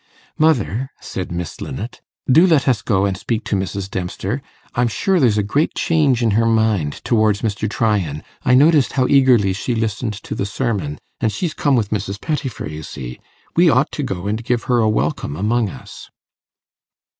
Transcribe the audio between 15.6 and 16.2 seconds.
us.